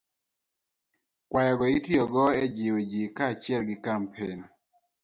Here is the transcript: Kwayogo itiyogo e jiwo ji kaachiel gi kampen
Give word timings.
Kwayogo 1.29 1.65
itiyogo 1.77 2.23
e 2.43 2.43
jiwo 2.55 2.79
ji 2.91 3.01
kaachiel 3.17 3.61
gi 3.69 3.75
kampen 3.85 4.39